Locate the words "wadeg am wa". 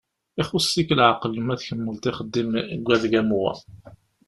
2.87-3.53